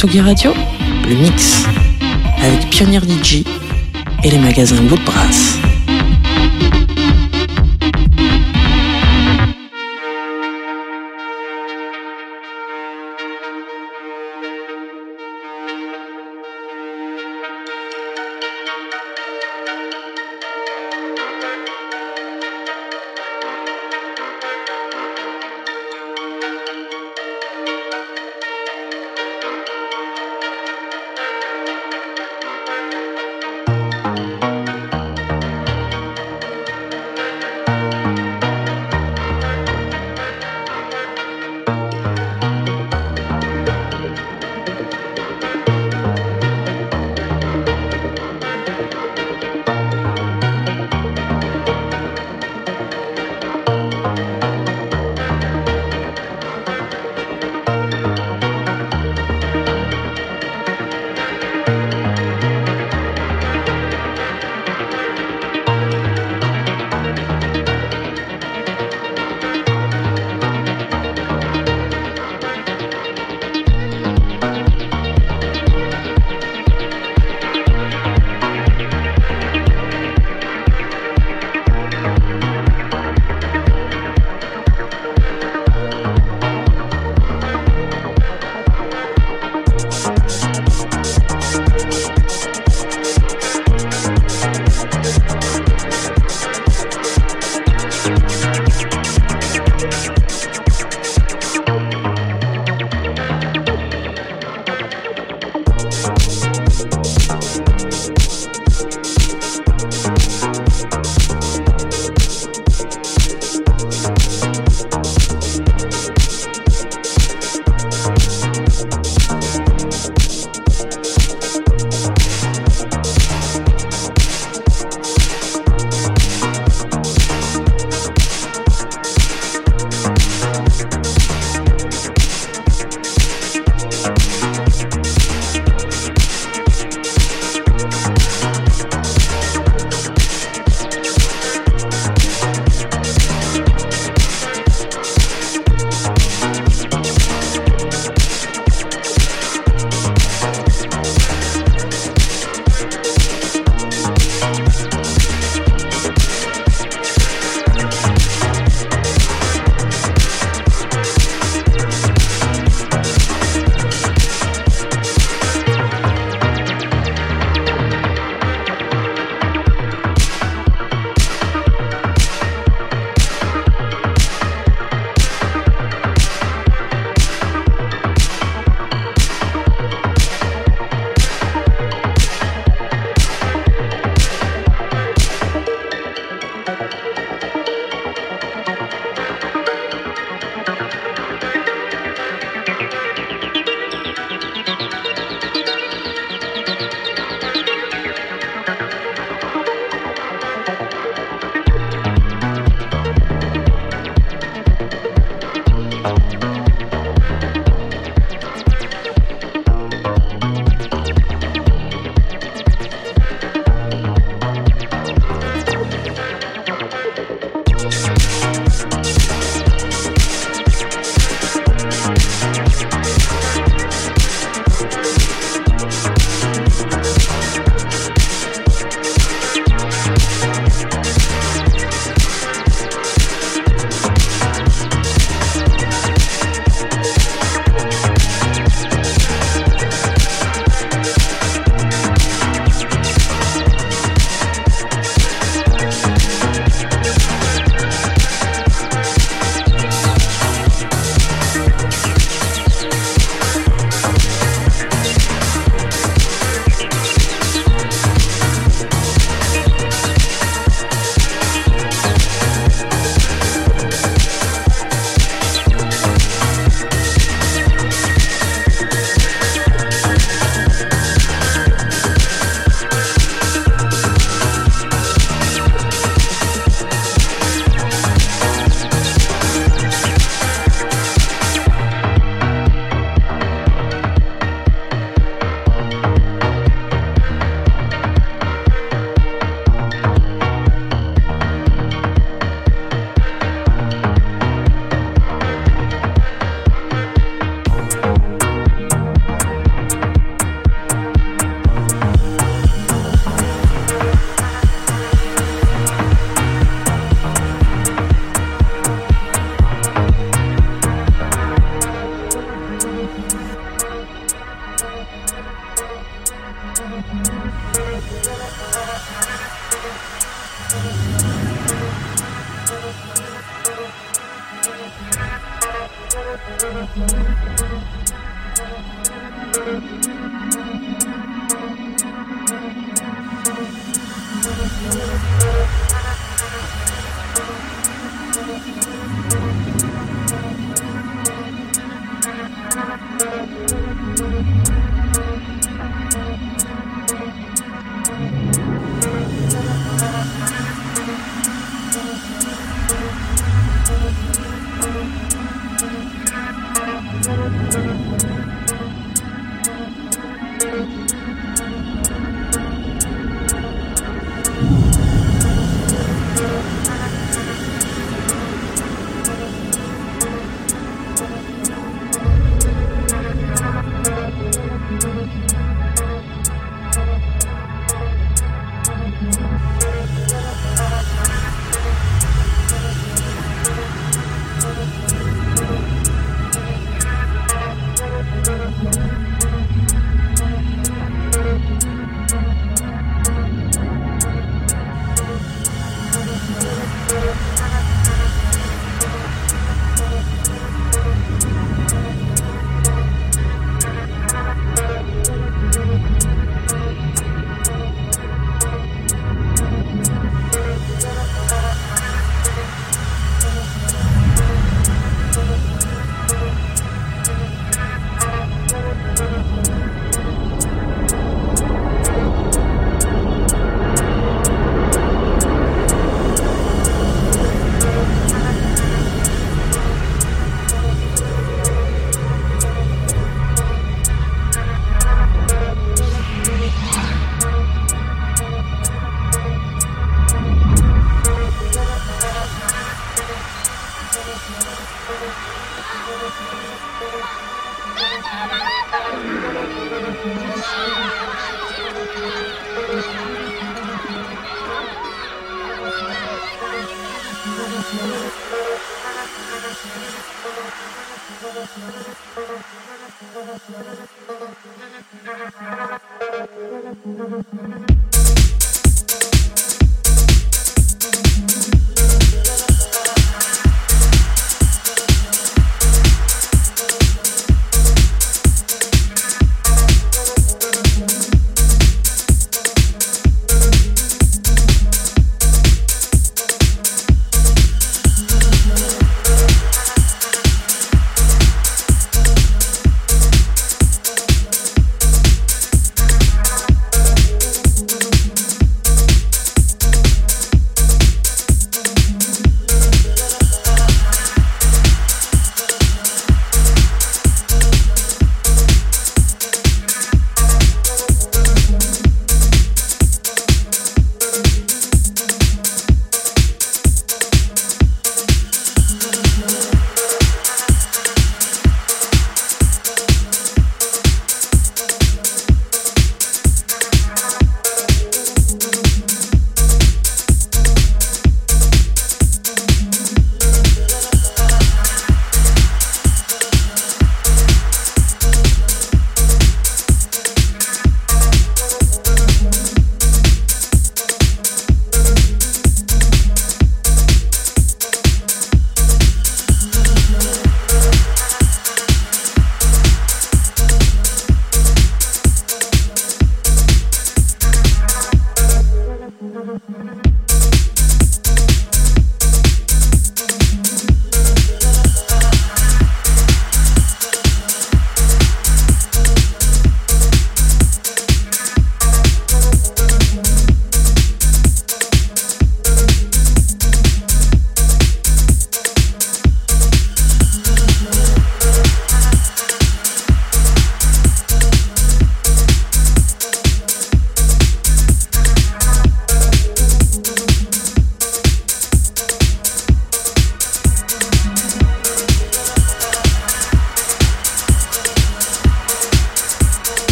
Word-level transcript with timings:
Tsugi 0.00 0.20
Radio, 0.22 0.54
le 1.10 1.14
mix 1.14 1.62
avec 2.42 2.70
Pionnier 2.70 3.00
DJ 3.00 3.44
et 4.24 4.30
les 4.30 4.38
magasins 4.38 4.82
Woodbrass. 4.90 5.59